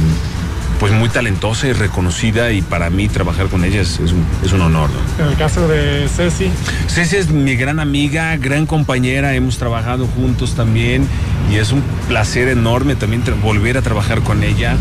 [0.82, 4.52] pues muy talentosa y reconocida y para mí trabajar con ella es, es un, es
[4.52, 4.90] un honor.
[4.90, 5.26] ¿no?
[5.26, 6.50] En el caso de Ceci,
[6.88, 11.08] Ceci es mi gran amiga, gran compañera, hemos trabajado juntos también
[11.52, 14.76] y es un placer enorme también volver a trabajar con ella.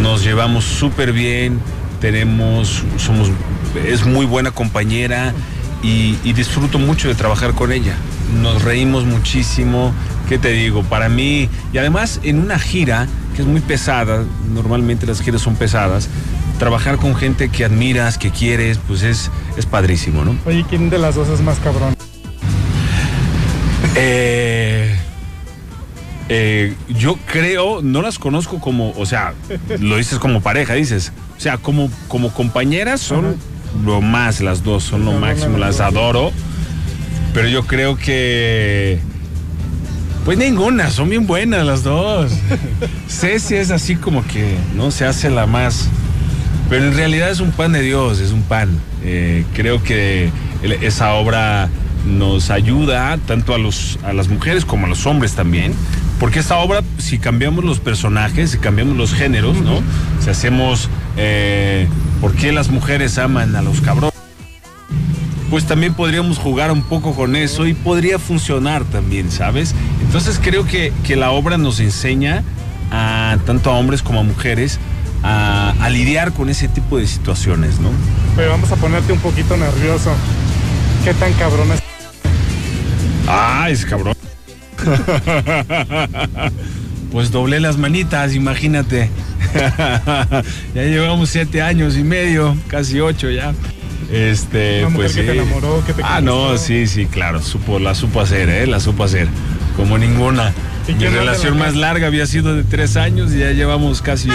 [0.00, 1.58] Nos llevamos súper bien,
[2.00, 3.32] tenemos, somos,
[3.84, 5.34] es muy buena compañera
[5.82, 7.96] y, y disfruto mucho de trabajar con ella.
[8.40, 9.92] Nos reímos muchísimo,
[10.28, 10.82] ¿qué te digo?
[10.82, 15.56] Para mí, y además en una gira que es muy pesada, normalmente las giras son
[15.56, 16.08] pesadas,
[16.58, 20.36] trabajar con gente que admiras, que quieres, pues es, es padrísimo, ¿no?
[20.46, 21.94] oye, ¿quién de las dos es más cabrón?
[23.96, 24.96] Eh,
[26.28, 29.34] eh, yo creo, no las conozco como, o sea,
[29.80, 31.12] lo dices como pareja, dices.
[31.36, 33.36] O sea, como, como compañeras son
[33.84, 36.32] lo más, las dos son lo No, máximo, no, no, las adoro.
[37.34, 39.00] Pero yo creo que.
[40.24, 42.32] Pues ninguna, son bien buenas las dos.
[43.08, 45.88] Ceci es así como que no se hace la más.
[46.68, 48.70] Pero en realidad es un pan de Dios, es un pan.
[49.02, 50.30] Eh, creo que
[50.62, 51.68] esa obra
[52.06, 55.72] nos ayuda tanto a, los, a las mujeres como a los hombres también.
[56.20, 59.80] Porque esta obra, si cambiamos los personajes, si cambiamos los géneros, ¿no?
[60.22, 61.88] Si hacemos eh,
[62.20, 64.14] por qué las mujeres aman a los cabrones,
[65.48, 69.74] pues también podríamos jugar un poco con eso y podría funcionar también, ¿sabes?
[70.10, 72.42] Entonces creo que, que la obra nos enseña
[72.90, 74.80] a tanto a hombres como a mujeres
[75.22, 77.90] a, a lidiar con ese tipo de situaciones, ¿no?
[78.34, 80.10] Pero vamos a ponerte un poquito nervioso.
[81.04, 81.80] ¿Qué tan cabrón es?
[83.28, 84.14] Ah, es cabrón.
[87.12, 89.10] Pues doblé las manitas, imagínate.
[90.74, 93.52] ya llevamos siete años y medio, casi ocho ya.
[94.12, 95.38] Este, Una mujer pues que te sí.
[95.38, 98.66] enamoró, que te Ah, no, sí, sí, claro, supo, la supo hacer, ¿eh?
[98.68, 99.26] La supo hacer.
[99.76, 100.52] Como ninguna.
[100.88, 104.28] ¿Y Mi relación la más larga había sido de tres años y ya llevamos casi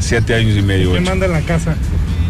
[0.00, 0.90] siete años y medio.
[0.90, 1.10] ¿Quién ocho.
[1.10, 1.76] manda en la casa?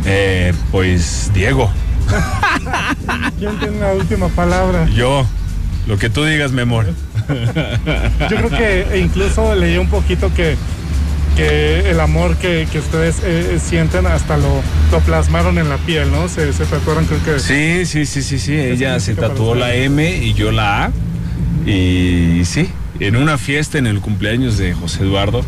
[0.07, 1.70] Eh, pues Diego,
[3.38, 4.87] ¿Quién tiene la última palabra?
[4.94, 5.26] yo.
[5.87, 6.87] Lo que tú digas, mi amor.
[7.28, 10.57] Yo creo que incluso leí un poquito que,
[11.37, 16.11] que el amor que, que ustedes eh, sienten hasta lo, lo plasmaron en la piel,
[16.11, 16.26] ¿no?
[16.30, 17.38] Se, se tatuaron, creo que.
[17.38, 18.54] Sí, sí, sí, sí, sí.
[18.59, 19.74] Ella se tatuó la?
[19.74, 20.90] M y yo la A.
[21.66, 22.68] Y sí,
[23.00, 25.42] en una fiesta en el cumpleaños de José Eduardo,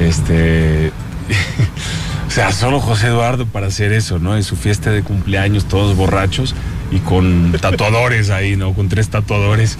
[0.00, 0.90] este.
[2.26, 4.36] o sea, solo José Eduardo para hacer eso, ¿no?
[4.36, 6.54] En su fiesta de cumpleaños, todos borrachos
[6.90, 8.72] y con tatuadores ahí, ¿no?
[8.74, 9.78] Con tres tatuadores.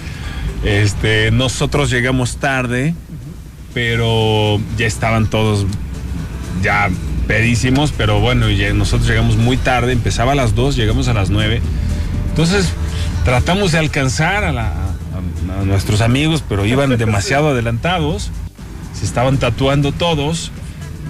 [0.63, 2.93] Este, nosotros llegamos tarde,
[3.73, 5.65] pero ya estaban todos
[6.61, 6.89] ya
[7.27, 11.29] pedísimos, pero bueno, ya nosotros llegamos muy tarde, empezaba a las 2, llegamos a las
[11.29, 11.61] 9.
[12.29, 12.69] Entonces
[13.23, 14.73] tratamos de alcanzar a, la-
[15.59, 18.31] a- nuestros amigos, pero iban demasiado adelantados,
[18.93, 20.51] se estaban tatuando todos.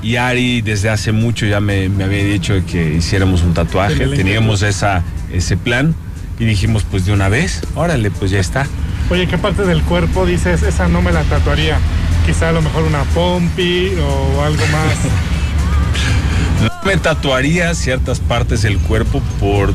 [0.02, 4.62] Y Ari desde hace mucho ya me, me había dicho que hiciéramos un tatuaje, teníamos
[4.62, 5.94] esa, ese plan
[6.40, 8.66] y dijimos pues de una vez, órale, pues ya está.
[9.10, 11.78] Oye, ¿qué parte del cuerpo dices, esa no me la tatuaría?
[12.26, 14.96] Quizá a lo mejor una pompi o algo más.
[16.64, 19.74] No me tatuaría ciertas partes del cuerpo por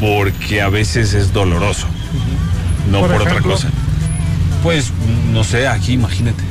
[0.00, 1.86] porque a veces es doloroso.
[2.90, 3.68] No Por por, otra cosa.
[4.62, 4.90] Pues
[5.32, 6.42] no sé, aquí imagínate.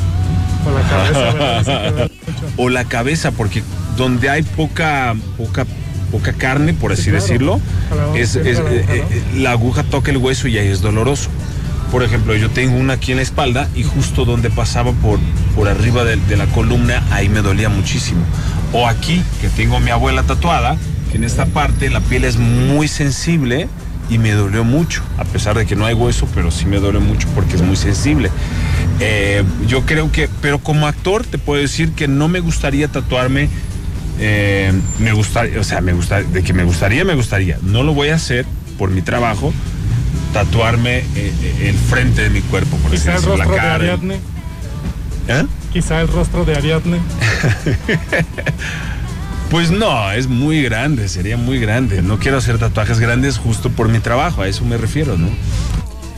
[2.57, 3.63] O la cabeza, porque
[3.97, 5.65] donde hay poca poca
[6.11, 7.23] poca carne, por así Sí, claro.
[7.23, 10.67] decirlo, Claro, es, sí, es- claro, eh, eh, la aguja toca el hueso y ahí
[10.67, 11.29] es doloroso.
[11.91, 15.19] Por ejemplo, yo tengo una aquí en la espalda y justo donde pasaba por,
[15.55, 18.21] por arriba de, de la columna, ahí me dolía muchísimo.
[18.73, 20.77] O aquí, que tengo a mi abuela tatuada,
[21.11, 23.67] que en esta parte la piel es muy sensible
[24.09, 27.01] y me dolió mucho, a pesar de que no hay hueso, pero sí me dolió
[27.01, 28.31] mucho porque es muy sensible.
[28.99, 33.49] Eh, yo creo que, pero como actor te puedo decir que no me gustaría tatuarme
[34.21, 37.57] eh, me gustaría, o sea, me gusta, de que me gustaría, me gustaría.
[37.61, 38.45] No lo voy a hacer
[38.77, 39.53] por mi trabajo,
[40.33, 43.75] tatuarme eh, el frente de mi cuerpo, por Quizá el decirlo, la rostro de cara.
[43.75, 44.19] Ariadne.
[45.29, 45.45] ¿Eh?
[45.71, 46.99] Quizá el rostro de Ariadne.
[49.49, 52.03] Pues no, es muy grande, sería muy grande.
[52.03, 55.27] No quiero hacer tatuajes grandes justo por mi trabajo, a eso me refiero, ¿no?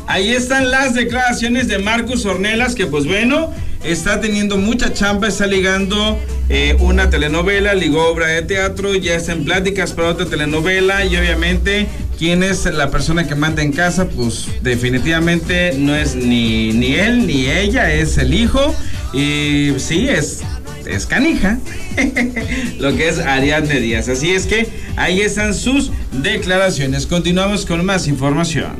[0.07, 3.53] Ahí están las declaraciones de Marcus Ornelas, que pues bueno,
[3.85, 9.31] está teniendo mucha chamba, está ligando eh, una telenovela, ligó obra de teatro, ya está
[9.31, 11.87] en pláticas para otra telenovela y obviamente
[12.19, 17.25] quién es la persona que manda en casa, pues definitivamente no es ni, ni él
[17.25, 18.75] ni ella, es el hijo
[19.13, 20.41] y sí, es,
[20.85, 21.59] es canija.
[22.79, 24.09] lo que es Ariadne Díaz.
[24.09, 27.07] Así es que ahí están sus declaraciones.
[27.07, 28.71] Continuamos con más información.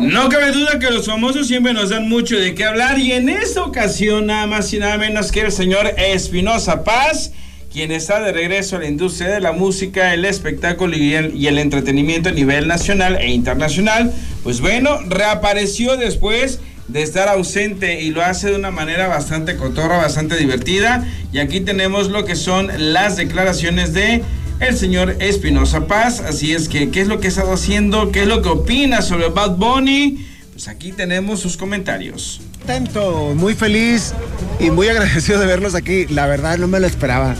[0.00, 3.28] No cabe duda que los famosos siempre nos dan mucho de qué hablar y en
[3.28, 7.32] esta ocasión nada más y nada menos que el señor Espinosa Paz,
[7.70, 11.48] quien está de regreso a la industria de la música, el espectáculo y el, y
[11.48, 14.10] el entretenimiento a nivel nacional e internacional.
[14.42, 16.60] Pues bueno, reapareció después
[16.92, 21.06] de estar ausente y lo hace de una manera bastante cotorra, bastante divertida.
[21.32, 24.22] Y aquí tenemos lo que son las declaraciones de
[24.60, 26.20] el señor Espinosa Paz.
[26.20, 28.10] Así es que, ¿qué es lo que ha estado haciendo?
[28.10, 30.26] ¿Qué es lo que opina sobre Bad Bunny?
[30.52, 32.40] Pues aquí tenemos sus comentarios.
[32.58, 34.12] contento, muy feliz
[34.58, 36.06] y muy agradecido de verlos aquí.
[36.08, 37.36] La verdad no me lo esperaba.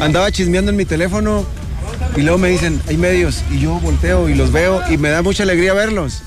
[0.00, 1.44] Andaba chismeando en mi teléfono
[2.16, 3.42] y luego me dicen, hay medios.
[3.50, 6.22] Y yo volteo y los veo y me da mucha alegría verlos.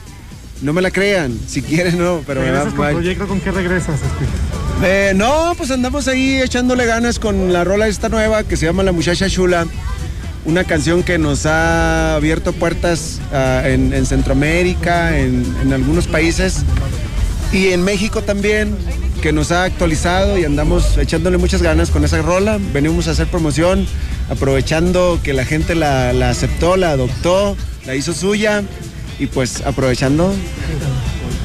[0.62, 3.28] No me la crean, si quieren no, pero me ¿Regresas con proyecto?
[3.28, 4.26] ¿Con qué regresas, Espi?
[4.84, 8.84] Eh, no, pues andamos ahí echándole ganas con la rola esta nueva que se llama
[8.84, 9.68] La Muchacha Chula.
[10.46, 16.64] Una canción que nos ha abierto puertas ah, en, en Centroamérica, en, en algunos países
[17.52, 18.76] y en México también,
[19.22, 22.60] que nos ha actualizado y andamos echándole muchas ganas con esa rola.
[22.74, 23.86] Venimos a hacer promoción,
[24.30, 28.64] aprovechando que la gente la, la aceptó, la adoptó, la hizo suya
[29.20, 30.34] y pues aprovechando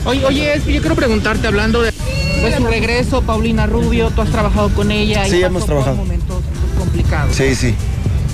[0.04, 4.90] Oye, oye, yo quiero preguntarte, hablando de, su regreso, Paulina Rubio, tú has trabajado con
[4.90, 5.26] ella.
[5.26, 5.96] y Sí, pasó hemos trabajado.
[5.96, 7.36] momentos pues, complicados.
[7.36, 7.74] Sí, sí.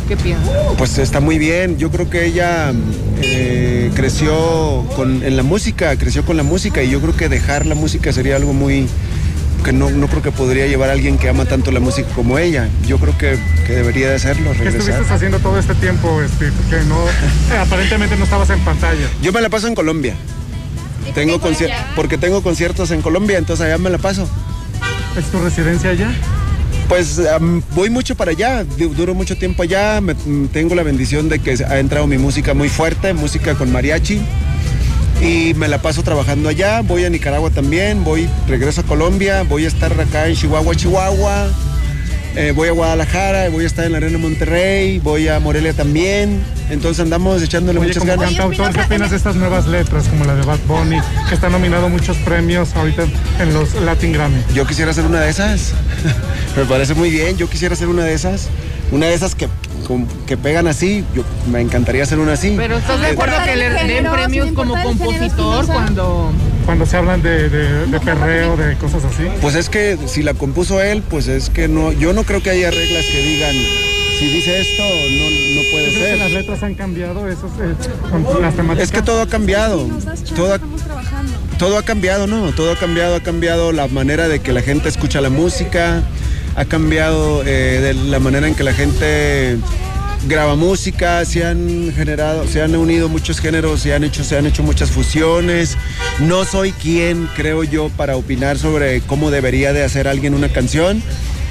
[0.09, 0.49] ¿Qué piensas?
[0.79, 1.77] Pues está muy bien.
[1.77, 2.73] Yo creo que ella
[3.21, 7.67] eh, creció con, en la música, creció con la música y yo creo que dejar
[7.67, 8.87] la música sería algo muy
[9.65, 12.39] que no, no creo que podría llevar a alguien que ama tanto la música como
[12.39, 12.69] ella.
[12.87, 16.47] Yo creo que, que debería de hacerlo, ¿Qué estuviste haciendo todo este tiempo, Espi?
[16.47, 19.07] Porque no, eh, aparentemente no estabas en pantalla.
[19.23, 20.15] Yo me la paso en Colombia.
[21.15, 21.41] Tengo
[21.97, 24.29] porque tengo conciertos en Colombia, entonces allá me la paso.
[25.19, 26.13] ¿Es tu residencia allá?
[26.89, 27.21] Pues
[27.75, 31.39] voy mucho para allá, du- duro mucho tiempo allá, me- mm, tengo la bendición de
[31.39, 34.21] que ha entrado mi música muy fuerte, música con mariachi,
[35.21, 39.65] y me la paso trabajando allá, voy a Nicaragua también, voy, regreso a Colombia, voy
[39.65, 41.49] a estar acá en Chihuahua, Chihuahua,
[42.37, 46.41] eh, voy a Guadalajara, voy a estar en la Arena Monterrey, voy a Morelia también.
[46.71, 48.35] Entonces andamos echándole Oye, muchas como ganas.
[48.35, 51.87] cantautor, ¿qué opinas de estas nuevas letras, como la de Bad Bunny, que está nominado
[51.87, 53.07] a muchos premios ahorita
[53.41, 54.41] en los Latin Grammy?
[54.55, 55.73] Yo quisiera ser una de esas.
[56.57, 58.49] me parece muy bien, yo quisiera ser una de esas.
[58.91, 59.49] Una de esas que,
[60.27, 62.55] que pegan así, yo, me encantaría ser una así.
[62.57, 66.33] Pero ¿estás de Eh, acuerdo que le den premios sin como compositor cuando...
[66.65, 69.25] Cuando se hablan de, de- de perreo, de cosas así.
[69.41, 72.51] Pues es que si la compuso él, pues es que no, yo no creo que
[72.51, 73.55] haya reglas que digan,
[74.19, 76.41] si dice esto, no, no puede ¿Crees que las ser.
[76.41, 77.75] letras han cambiado esos, eh,
[78.11, 78.85] con las temáticas?
[78.89, 79.87] Es que todo ha cambiado.
[80.37, 81.33] Todo ha, trabajando.
[81.59, 82.53] todo ha cambiado, ¿no?
[82.53, 86.03] Todo ha cambiado, ha cambiado la manera de que la gente escucha la música,
[86.59, 89.59] ha cambiado eh, de la manera en que la gente
[90.27, 94.45] graba música, se han generado, se han unido muchos géneros, se han hecho, se han
[94.45, 95.77] hecho muchas fusiones.
[96.19, 101.01] No soy quien, creo yo, para opinar sobre cómo debería de hacer alguien una canción.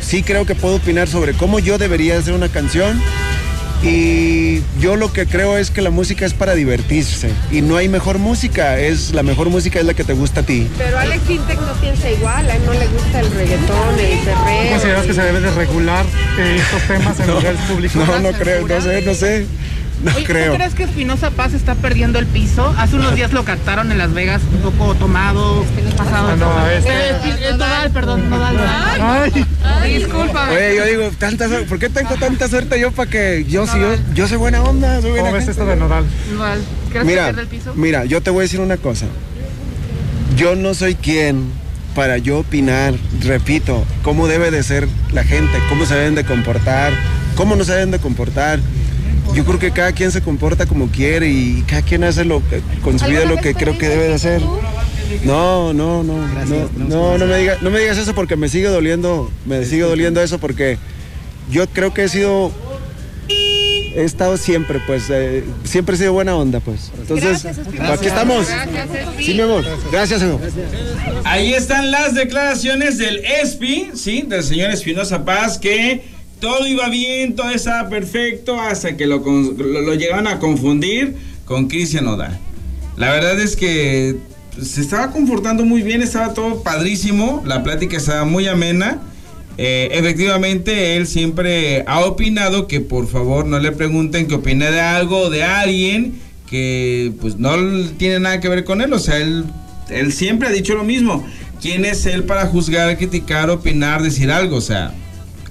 [0.01, 3.01] Sí creo que puedo opinar sobre cómo yo debería hacer una canción.
[3.83, 7.87] Y yo lo que creo es que la música es para divertirse y no hay
[7.89, 10.67] mejor música, es la mejor música es la que te gusta a ti.
[10.77, 14.25] Pero Alex Intec no piensa igual, a él no le gusta el reggaetón, el ¿Tú
[14.25, 14.71] perreo.
[14.71, 16.05] consideras que se debe de regular
[16.39, 18.07] eh, estos temas en lugares públicos?
[18.07, 19.45] No, no creo, no sé, no sé,
[20.03, 20.51] no Oye, creo.
[20.51, 22.73] ¿Tú crees que Espinosa Paz está perdiendo el piso?
[22.77, 25.65] Hace unos días lo captaron en Las Vegas un poco tomado,
[25.97, 26.29] pasado.
[26.31, 28.57] Ah, no, este- Eh, eh, Nodal, perdón, Nodal.
[29.01, 30.49] Ay, Disculpa.
[30.49, 33.79] Oye, yo digo, tanta suerte, ¿por qué tengo tanta suerte yo para que yo sí,
[33.79, 36.05] yo, yo soy buena onda, soy buena ¿Cómo ves esto de Nodal?
[36.33, 37.73] Nodal, ¿crees que Mira, pierde el piso?
[37.75, 39.05] mira, yo te voy a decir una cosa.
[40.35, 41.49] Yo no soy quien
[41.95, 46.93] para yo opinar, repito, cómo debe de ser la gente, cómo se deben de comportar,
[47.35, 48.59] cómo no se deben de comportar.
[49.37, 52.59] Yo creo que cada quien se comporta como quiere y cada quien hace lo que,
[52.81, 54.41] con su vida lo que creo que debe de hacer.
[55.25, 58.67] No, no, no, no, no, no me digas, no me digas eso porque me sigue
[58.67, 60.79] doliendo, me sigue doliendo eso porque
[61.51, 62.51] yo creo que he sido
[63.29, 66.91] he estado siempre, pues, eh, siempre he sido buena onda, pues.
[66.99, 67.45] Entonces,
[67.79, 68.47] aquí estamos.
[69.19, 69.63] Sí, mi amor.
[69.91, 70.41] Gracias, amigo.
[71.25, 77.35] Ahí están las declaraciones del ESPI, sí, del señor Espinosa Paz, que todo iba bien,
[77.35, 82.37] todo estaba perfecto, hasta que lo, lo, a confundir con Cristian Odal.
[82.97, 84.15] La verdad es que
[84.61, 88.99] se estaba comportando muy bien, estaba todo padrísimo, la plática estaba muy amena.
[89.59, 94.81] Eh, efectivamente, él siempre ha opinado que por favor no le pregunten que opine de
[94.81, 97.55] algo o de alguien que pues no
[97.97, 98.93] tiene nada que ver con él.
[98.93, 99.45] O sea, él
[100.11, 101.25] siempre ha dicho lo mismo.
[101.61, 104.57] ¿Quién es él para juzgar, criticar, opinar, decir algo?
[104.57, 104.93] O sea,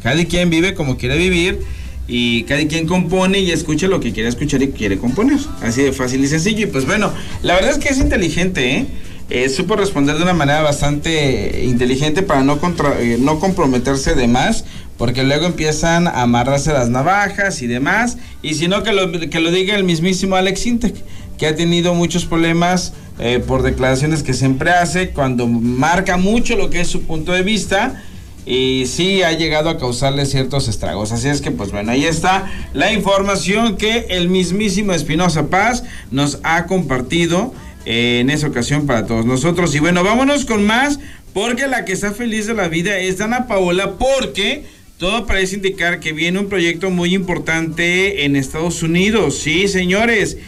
[0.02, 1.60] cada quien vive como quiere vivir
[2.08, 5.38] y cada quien compone y escucha lo que quiere escuchar y quiere componer.
[5.62, 6.66] Así de fácil y sencillo.
[6.66, 8.86] Y pues bueno, la verdad es que es inteligente, ¿eh?
[9.28, 14.28] Eh, supo responder de una manera bastante inteligente para no, contra- eh, no comprometerse de
[14.28, 14.64] más,
[14.98, 19.40] porque luego empiezan a amarrarse las navajas y demás, y si no que lo, que
[19.40, 20.94] lo diga el mismísimo Alex Intec,
[21.38, 26.70] que ha tenido muchos problemas eh, por declaraciones que siempre hace, cuando marca mucho lo
[26.70, 28.00] que es su punto de vista,
[28.46, 31.10] y sí ha llegado a causarle ciertos estragos.
[31.10, 35.82] Así es que, pues bueno, ahí está la información que el mismísimo Espinosa Paz
[36.12, 37.52] nos ha compartido
[37.84, 39.74] eh, en esa ocasión para todos nosotros.
[39.74, 41.00] Y bueno, vámonos con más,
[41.34, 44.64] porque la que está feliz de la vida es Dana Paola, porque
[44.98, 49.38] todo parece indicar que viene un proyecto muy importante en Estados Unidos.
[49.38, 50.38] Sí, señores.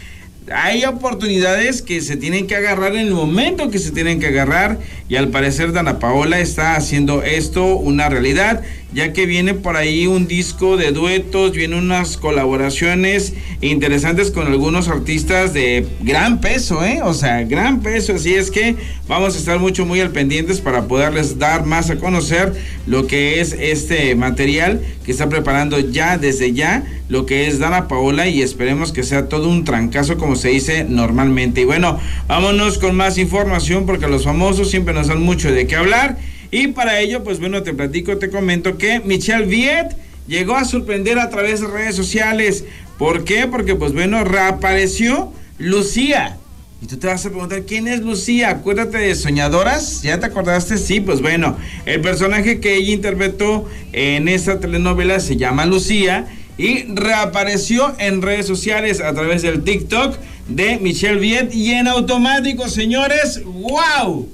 [0.53, 4.79] Hay oportunidades que se tienen que agarrar en el momento que se tienen que agarrar
[5.09, 10.07] y al parecer Dana Paola está haciendo esto una realidad ya que viene por ahí
[10.07, 17.01] un disco de duetos, vienen unas colaboraciones interesantes con algunos artistas de gran peso, ¿eh?
[17.03, 20.85] O sea, gran peso, así es que vamos a estar mucho muy al pendientes para
[20.85, 22.55] poderles dar más a conocer
[22.87, 27.89] lo que es este material que está preparando ya desde ya lo que es Dana
[27.89, 31.63] Paola y esperemos que sea todo un trancazo como se dice normalmente.
[31.63, 35.77] Y bueno, vámonos con más información porque los famosos siempre nos dan mucho de qué
[35.77, 36.17] hablar.
[36.51, 41.19] Y para ello, pues bueno, te platico, te comento que Michelle Viet llegó a sorprender
[41.19, 42.65] a través de redes sociales.
[42.99, 43.47] ¿Por qué?
[43.47, 46.39] Porque pues bueno, reapareció Lucía.
[46.81, 48.51] Y tú te vas a preguntar, ¿quién es Lucía?
[48.51, 50.03] Acuérdate de Soñadoras.
[50.03, 50.79] ¿Ya te acordaste?
[50.79, 56.85] Sí, pues bueno, el personaje que ella interpretó en esta telenovela se llama Lucía y
[56.95, 60.17] reapareció en redes sociales a través del TikTok
[60.49, 64.29] de Michelle Viet y en automático, señores, wow.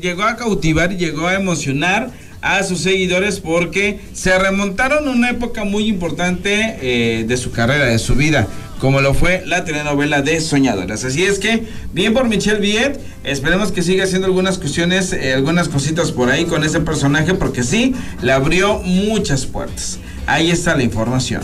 [0.00, 2.10] Llegó a cautivar y llegó a emocionar
[2.40, 7.98] a sus seguidores porque se remontaron una época muy importante eh, de su carrera, de
[7.98, 8.48] su vida,
[8.78, 11.04] como lo fue la telenovela de Soñadoras.
[11.04, 15.68] Así es que, bien por Michelle Viet, esperemos que siga haciendo algunas cuestiones, eh, algunas
[15.68, 19.98] cositas por ahí con ese personaje, porque sí, le abrió muchas puertas.
[20.26, 21.42] Ahí está la información.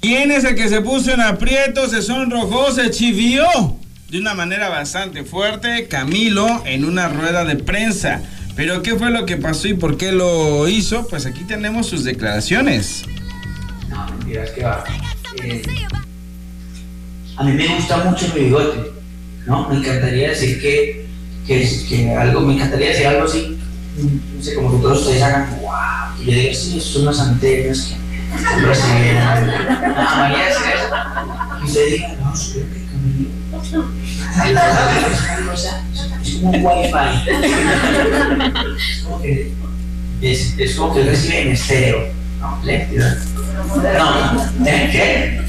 [0.00, 3.46] ¿Quién es el que se puso en aprieto, se sonrojó, se chivió?
[4.16, 8.22] De una manera bastante fuerte, Camilo en una rueda de prensa.
[8.54, 11.06] Pero ¿qué fue lo que pasó y por qué lo hizo?
[11.06, 13.04] Pues aquí tenemos sus declaraciones.
[13.90, 14.84] No, mentiras, que va.
[15.44, 15.62] Eh,
[17.36, 18.90] a mí me gusta mucho mi bigote,
[19.44, 19.68] ¿no?
[19.68, 21.06] Me encantaría decir que,
[21.46, 23.58] que, algo, me encantaría decir algo así,
[23.98, 27.94] no sé, como que todos ustedes hagan, wow, que yo diga, sí, son unas antenas
[31.62, 33.45] que sé, no, y que Camilo,
[36.24, 39.52] es como un wifi, es como que,
[40.22, 41.98] es, es como que recibe en estéreo,
[42.40, 42.58] ¿no?
[42.64, 42.86] ¿Le?
[42.88, 44.44] No.
[44.64, 45.40] ¿qué?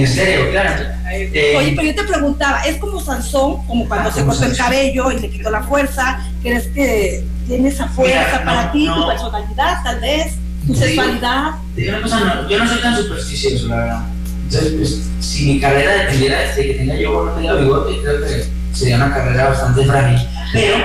[0.00, 0.84] En serio, claro.
[1.10, 4.56] Eh, Oye, pero yo te preguntaba, ¿es como Sansón, como cuando Ah, se cortó el
[4.56, 6.20] cabello y le quitó la fuerza?
[6.42, 8.94] ¿Crees que tiene esa fuerza Mira, para no, ti, no.
[9.02, 10.34] tu personalidad, tal vez,
[10.66, 11.50] tu digo- sexualidad?
[11.74, 14.02] Te digo una cosa, no, yo no soy tan supersticioso, la verdad.
[14.50, 18.44] Entonces, pues, si mi carrera dependiera de que tenga yo no tenga bigote, creo que
[18.72, 20.26] sería una carrera bastante frágil.
[20.54, 20.76] Pero,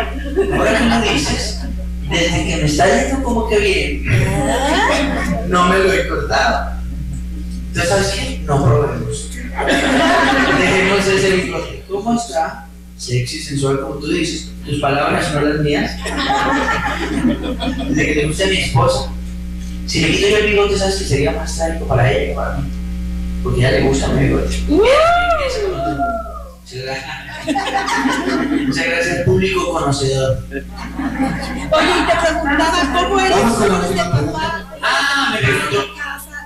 [0.57, 1.61] ahora que me dices,
[2.09, 4.05] desde que me está yendo como que bien,
[5.47, 6.74] no me lo he cortado.
[7.68, 8.41] Entonces, ¿sabes qué?
[8.45, 9.30] No probemos.
[10.59, 11.84] Dejemos ese bigote.
[11.89, 12.68] ¿Cómo está?
[12.97, 14.51] Sexy, sensual, como tú dices.
[14.66, 15.91] Tus palabras, no las mías.
[17.88, 19.09] Desde que te gusta mi esposa.
[19.88, 22.57] Si le quito yo el bigote, ¿sabes que sería más trágico para ella que para
[22.57, 22.83] mí?
[23.44, 24.58] Porque a ella le gusta mi bigote.
[28.66, 29.18] Muchas gracias.
[29.26, 30.38] Público conocedor.
[30.50, 33.96] Oye, y te preguntaba, ¿cómo eres la de
[34.32, 34.66] papá?
[34.82, 35.78] Ah, me preguntó.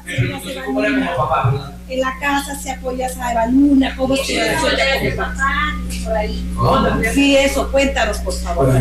[0.05, 1.71] Me preguntó cómo era como papá, ¿verdad?
[1.89, 4.39] En la casa se apoyas a Eva Luna, ¿cómo se Sí.
[4.39, 5.53] relaciona con papá?
[6.03, 6.53] Por ahí.
[6.55, 6.87] ¿Cómo?
[7.13, 8.73] Sí, eso, cuéntanos, por favor.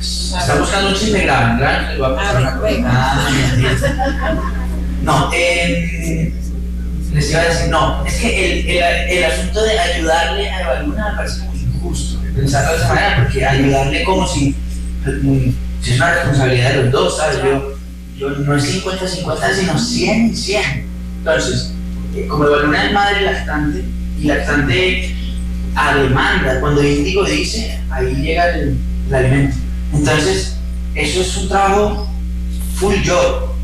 [0.00, 2.18] Está buscando un chisme grave, ¿verdad?
[2.18, 2.84] A ver.
[2.86, 3.28] Ah.
[5.02, 6.32] No, eh,
[7.18, 11.10] les iba a decir, no, es que el, el, asunto de ayudarle a Eva Luna
[11.10, 14.54] me parece muy injusto, pensarlo de esa manera, porque ayudarle como si,
[15.04, 15.50] mm,
[15.82, 17.38] si es una responsabilidad de los dos, ¿sabes?
[17.42, 17.74] Yo,
[18.16, 20.86] yo no es 50-50, sino 100 100.
[21.18, 21.72] Entonces,
[22.14, 23.84] eh, como Eva Luna es madre lactante,
[24.20, 25.14] y lactante
[25.74, 29.56] a demanda, cuando Índigo dice, ahí llega el, el alimento.
[29.92, 30.56] Entonces,
[30.94, 32.08] eso es un trabajo
[32.76, 33.57] full job.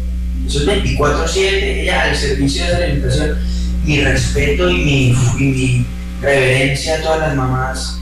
[0.47, 1.39] Eso es 24-7,
[1.83, 3.39] ella al servicio de esa alimentación.
[3.85, 5.87] Mi respeto y mi, mi
[6.21, 8.01] reverencia a todas las mamás,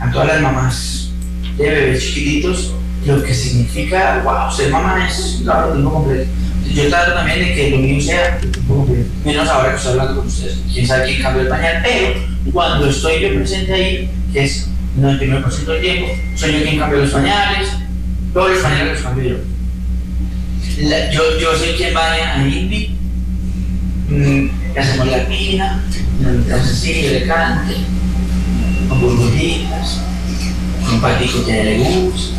[0.00, 1.10] a todas las mamás
[1.56, 2.74] de bebés chiquititos,
[3.06, 6.30] lo que significa, wow, ser mamá es de tiempo completo.
[6.72, 8.38] Yo trato también de que lo mío sea
[9.24, 12.20] menos ahora que estoy hablando con ustedes, quién sabe quién cambió el pañal, pero
[12.52, 14.68] cuando estoy yo presente ahí, que es
[15.00, 17.68] 99% del tiempo, soy yo quien cambia los pañales,
[18.34, 19.57] todos los pañales los cambio yo.
[20.82, 22.90] La- yo, yo soy quien va a Indy,
[24.08, 24.48] mm,
[24.78, 25.26] hacemos la
[26.54, 27.74] así, yo le cante,
[28.88, 30.00] con burbujitas,
[30.88, 32.36] con patico que le gusta.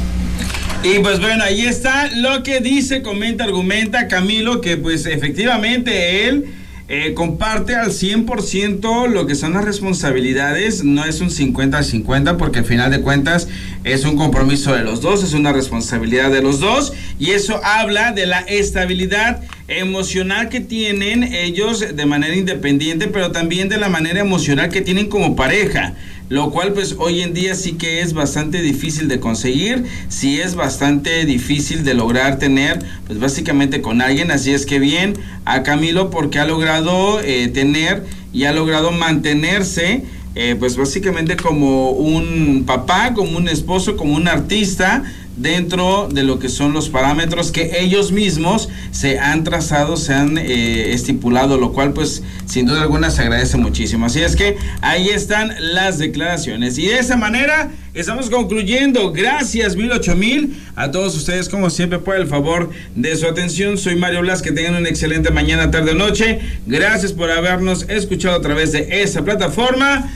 [0.84, 6.46] Y pues bueno, ahí está lo que dice, comenta, argumenta Camilo, que pues efectivamente él
[6.92, 12.36] eh, comparte al 100% lo que son las responsabilidades, no es un 50 al 50
[12.38, 13.48] porque al final de cuentas
[13.84, 18.12] es un compromiso de los dos, es una responsabilidad de los dos y eso habla
[18.12, 24.22] de la estabilidad emocional que tienen ellos de manera independiente, pero también de la manera
[24.22, 25.94] emocional que tienen como pareja
[26.30, 30.56] lo cual pues hoy en día sí que es bastante difícil de conseguir, sí es
[30.56, 35.16] bastante difícil de lograr tener pues básicamente con alguien, así es que bien
[35.46, 40.04] a Camilo porque ha logrado eh, tener y ha logrado mantenerse
[40.36, 45.04] eh, pues básicamente como un papá, como un esposo, como un artista
[45.40, 50.38] dentro de lo que son los parámetros que ellos mismos se han trazado, se han
[50.38, 54.06] eh, estipulado, lo cual pues sin duda alguna se agradece muchísimo.
[54.06, 56.78] Así es que ahí están las declaraciones.
[56.78, 59.14] Y de esa manera estamos concluyendo.
[59.14, 63.78] Gracias mil ocho mil a todos ustedes como siempre por el favor de su atención.
[63.78, 66.40] Soy Mario Blas, que tengan una excelente mañana, tarde o noche.
[66.66, 70.12] Gracias por habernos escuchado a través de esta plataforma.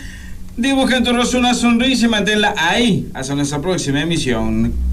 [0.57, 4.92] Dibuja en tu rostro una sonrisa y manténla ahí hasta nuestra próxima emisión.